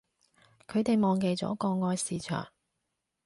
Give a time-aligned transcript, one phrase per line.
[0.67, 2.47] 佢哋忘記咗國外市場